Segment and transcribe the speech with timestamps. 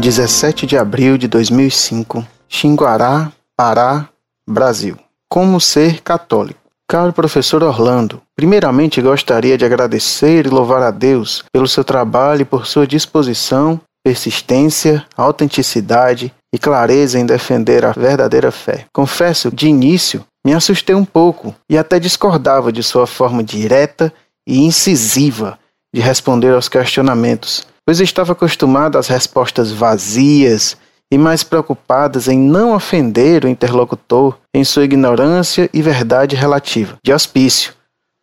[0.00, 4.08] 17 de abril de 2005, Xinguará, Pará,
[4.48, 4.96] Brasil.
[5.28, 6.58] Como ser católico?
[6.88, 12.44] Caro professor Orlando, primeiramente gostaria de agradecer e louvar a Deus pelo seu trabalho e
[12.46, 18.86] por sua disposição, persistência, autenticidade e clareza em defender a verdadeira fé.
[18.94, 24.10] Confesso, de início, me assustei um pouco e até discordava de sua forma direta
[24.48, 25.58] e incisiva
[25.94, 30.76] de responder aos questionamentos, pois estava acostumado às respostas vazias
[31.12, 37.12] e mais preocupadas em não ofender o interlocutor em sua ignorância e verdade relativa, de
[37.12, 37.74] hospício,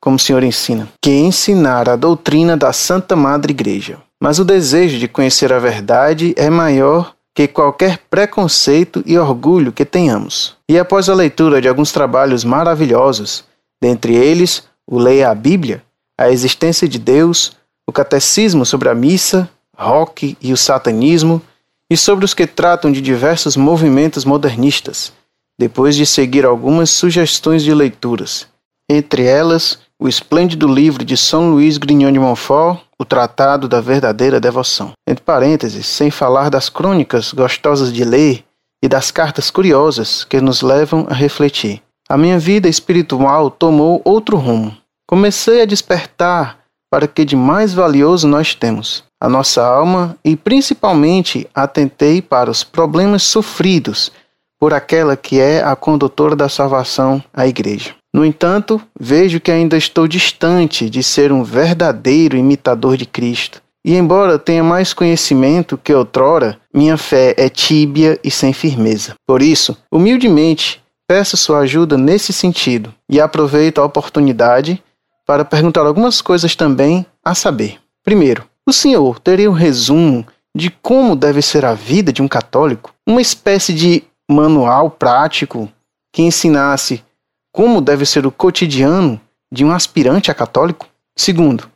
[0.02, 3.98] como o senhor ensina, que ensinar a doutrina da Santa Madre Igreja.
[4.22, 9.86] Mas o desejo de conhecer a verdade é maior que qualquer preconceito e orgulho que
[9.86, 10.56] tenhamos.
[10.68, 13.44] E após a leitura de alguns trabalhos maravilhosos,
[13.80, 15.84] dentre eles o Leia a Bíblia,
[16.20, 17.52] a existência de Deus,
[17.88, 21.42] o Catecismo sobre a Missa, Rock e o Satanismo,
[21.90, 25.14] e sobre os que tratam de diversos movimentos modernistas,
[25.58, 28.46] depois de seguir algumas sugestões de leituras,
[28.90, 34.40] entre elas o esplêndido livro de São Luís Grignon de Montfort, O Tratado da Verdadeira
[34.40, 34.92] Devoção.
[35.08, 38.44] Entre parênteses, sem falar das crônicas gostosas de ler
[38.84, 41.82] e das cartas curiosas que nos levam a refletir.
[42.08, 44.76] A minha vida espiritual tomou outro rumo.
[45.08, 51.48] Comecei a despertar para que de mais valioso nós temos, a nossa alma, e principalmente
[51.54, 54.12] atentei para os problemas sofridos
[54.60, 57.96] por aquela que é a condutora da salvação, a Igreja.
[58.14, 63.62] No entanto, vejo que ainda estou distante de ser um verdadeiro imitador de Cristo.
[63.86, 69.14] E embora tenha mais conhecimento que outrora, minha fé é tíbia e sem firmeza.
[69.26, 74.84] Por isso, humildemente, peço sua ajuda nesse sentido e aproveito a oportunidade
[75.28, 77.80] para perguntar algumas coisas também a saber.
[78.02, 80.26] Primeiro, o senhor teria um resumo
[80.56, 82.94] de como deve ser a vida de um católico?
[83.06, 85.70] Uma espécie de manual prático
[86.14, 87.04] que ensinasse
[87.52, 89.20] como deve ser o cotidiano
[89.52, 90.88] de um aspirante a católico?
[91.18, 91.70] Segundo,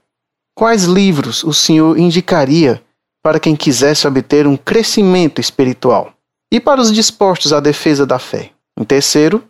[0.56, 2.82] quais livros o senhor indicaria
[3.22, 6.14] para quem quisesse obter um crescimento espiritual?
[6.52, 8.52] E para os dispostos à defesa da fé?
[8.80, 9.44] Em terceiro,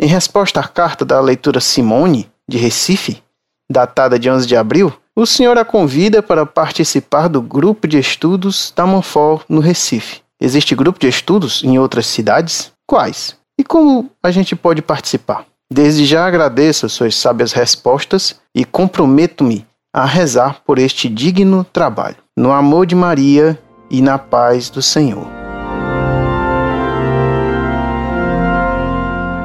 [0.00, 3.22] em resposta à carta da leitura Simone, de Recife,
[3.70, 8.72] datada de 11 de abril, o senhor a convida para participar do grupo de estudos
[8.74, 10.22] da Monfort no Recife.
[10.40, 12.72] Existe grupo de estudos em outras cidades?
[12.86, 13.36] Quais?
[13.58, 15.46] E como a gente pode participar?
[15.72, 22.16] Desde já agradeço suas sábias respostas e comprometo-me a rezar por este digno trabalho.
[22.36, 23.58] No amor de Maria
[23.88, 25.26] e na paz do Senhor.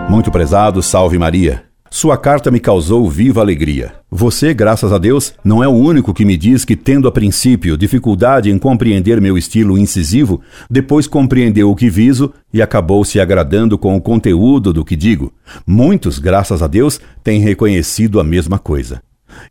[0.10, 1.69] Muito prezado, salve Maria.
[1.92, 3.94] Sua carta me causou viva alegria.
[4.12, 7.76] Você, graças a Deus, não é o único que me diz que, tendo a princípio
[7.76, 10.40] dificuldade em compreender meu estilo incisivo,
[10.70, 15.34] depois compreendeu o que viso e acabou se agradando com o conteúdo do que digo.
[15.66, 19.02] Muitos, graças a Deus, têm reconhecido a mesma coisa.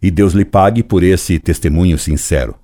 [0.01, 2.55] E Deus lhe pague por esse testemunho sincero.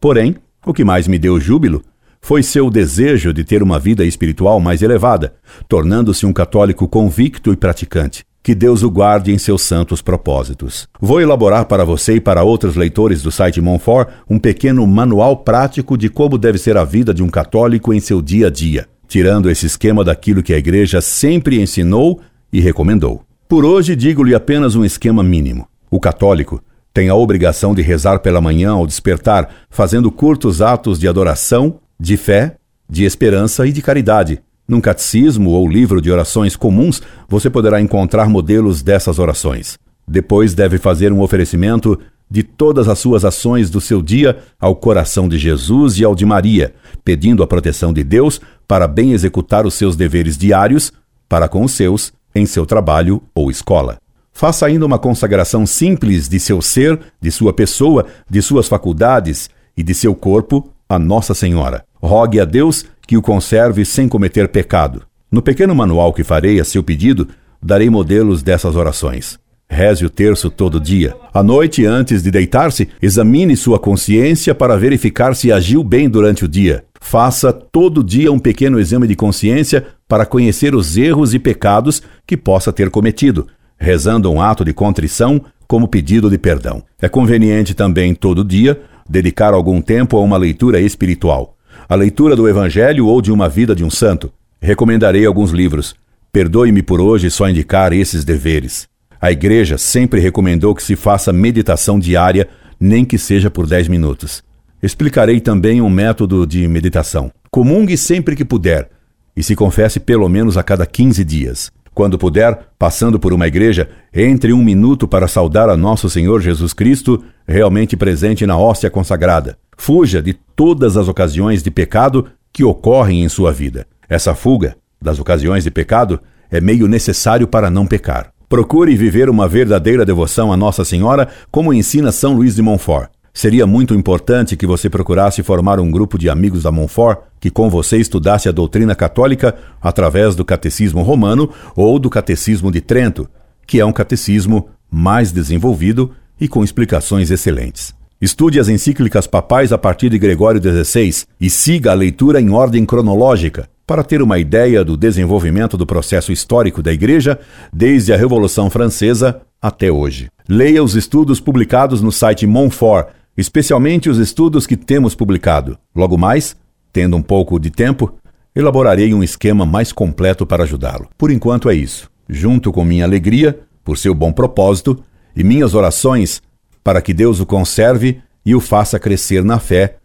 [0.00, 1.82] Porém, o que mais me deu júbilo
[2.20, 5.34] foi seu desejo de ter uma vida espiritual mais elevada,
[5.68, 8.24] tornando-se um católico convicto e praticante.
[8.44, 10.86] Que Deus o guarde em seus santos propósitos.
[11.00, 15.96] Vou elaborar para você e para outros leitores do site Monfort um pequeno manual prático
[15.96, 19.48] de como deve ser a vida de um católico em seu dia a dia, tirando
[19.48, 22.20] esse esquema daquilo que a Igreja sempre ensinou
[22.52, 23.22] e recomendou.
[23.48, 25.66] Por hoje, digo-lhe apenas um esquema mínimo.
[25.90, 26.62] O católico
[26.92, 32.18] tem a obrigação de rezar pela manhã ao despertar, fazendo curtos atos de adoração, de
[32.18, 32.56] fé,
[32.86, 38.28] de esperança e de caridade num catecismo ou livro de orações comuns, você poderá encontrar
[38.28, 39.78] modelos dessas orações.
[40.06, 41.98] Depois deve fazer um oferecimento
[42.30, 46.24] de todas as suas ações do seu dia ao coração de Jesus e ao de
[46.24, 46.74] Maria,
[47.04, 50.92] pedindo a proteção de Deus para bem executar os seus deveres diários
[51.28, 53.98] para com os seus em seu trabalho ou escola.
[54.32, 59.82] Faça ainda uma consagração simples de seu ser, de sua pessoa, de suas faculdades e
[59.82, 61.84] de seu corpo a Nossa Senhora.
[62.02, 65.02] Rogue a Deus que o conserve sem cometer pecado.
[65.30, 67.28] No pequeno manual que farei a seu pedido,
[67.62, 69.38] darei modelos dessas orações.
[69.68, 71.16] Reze o terço todo dia.
[71.32, 76.48] À noite, antes de deitar-se, examine sua consciência para verificar se agiu bem durante o
[76.48, 76.84] dia.
[77.00, 82.36] Faça todo dia um pequeno exame de consciência para conhecer os erros e pecados que
[82.36, 86.82] possa ter cometido, rezando um ato de contrição como pedido de perdão.
[87.00, 91.54] É conveniente também, todo dia, dedicar algum tempo a uma leitura espiritual
[91.88, 94.32] a leitura do Evangelho ou de uma vida de um santo.
[94.60, 95.94] Recomendarei alguns livros.
[96.32, 98.88] Perdoe-me por hoje só indicar esses deveres.
[99.20, 102.48] A Igreja sempre recomendou que se faça meditação diária,
[102.80, 104.42] nem que seja por 10 minutos.
[104.82, 107.30] Explicarei também um método de meditação.
[107.50, 108.90] Comungue sempre que puder
[109.36, 111.70] e se confesse pelo menos a cada 15 dias.
[111.94, 116.72] Quando puder, passando por uma igreja, entre um minuto para saudar a nosso Senhor Jesus
[116.72, 119.56] Cristo, realmente presente na hóstia consagrada.
[119.78, 123.86] Fuja de todas as ocasiões de pecado que ocorrem em sua vida.
[124.08, 126.20] Essa fuga das ocasiões de pecado
[126.50, 128.32] é meio necessário para não pecar.
[128.48, 133.08] Procure viver uma verdadeira devoção a Nossa Senhora, como ensina São Luís de Montfort.
[133.36, 137.68] Seria muito importante que você procurasse formar um grupo de amigos da Montfort que com
[137.68, 143.28] você estudasse a doutrina católica através do Catecismo Romano ou do Catecismo de Trento,
[143.66, 147.92] que é um catecismo mais desenvolvido e com explicações excelentes.
[148.20, 152.86] Estude as encíclicas papais a partir de Gregório XVI e siga a leitura em ordem
[152.86, 157.38] cronológica para ter uma ideia do desenvolvimento do processo histórico da Igreja
[157.72, 160.28] desde a Revolução Francesa até hoje.
[160.48, 165.78] Leia os estudos publicados no site Montfort especialmente os estudos que temos publicado.
[165.94, 166.56] Logo mais,
[166.92, 168.14] tendo um pouco de tempo,
[168.54, 171.08] elaborarei um esquema mais completo para ajudá-lo.
[171.18, 172.10] Por enquanto é isso.
[172.28, 175.02] Junto com minha alegria, por seu bom propósito,
[175.36, 176.40] e minhas orações
[176.82, 179.96] para que Deus o conserve e o faça crescer na fé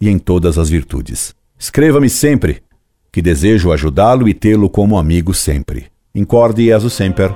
[0.00, 1.34] e em todas as virtudes.
[1.58, 2.62] Escreva-me sempre,
[3.10, 5.86] que desejo ajudá-lo e tê-lo como amigo sempre.
[6.14, 7.34] Incorde Jesus Semper,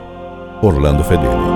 [0.63, 1.50] Orlando Fedeli.